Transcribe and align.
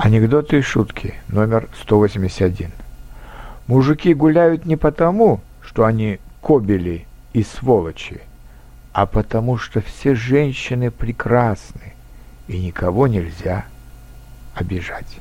Анекдоты 0.00 0.58
и 0.58 0.62
шутки 0.62 1.14
номер 1.26 1.68
181. 1.82 2.70
Мужики 3.66 4.14
гуляют 4.14 4.64
не 4.64 4.76
потому, 4.76 5.40
что 5.60 5.84
они 5.84 6.20
кобели 6.40 7.04
и 7.32 7.42
сволочи, 7.42 8.20
а 8.92 9.06
потому 9.06 9.58
что 9.58 9.80
все 9.80 10.14
женщины 10.14 10.92
прекрасны, 10.92 11.94
и 12.46 12.60
никого 12.60 13.08
нельзя 13.08 13.64
обижать. 14.54 15.18